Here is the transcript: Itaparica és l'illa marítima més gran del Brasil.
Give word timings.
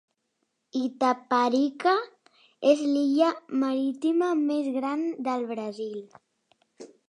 Itaparica 0.79 1.93
és 2.71 2.81
l'illa 2.95 3.29
marítima 3.67 4.33
més 4.49 4.73
gran 4.81 5.07
del 5.29 5.49
Brasil. 5.55 5.97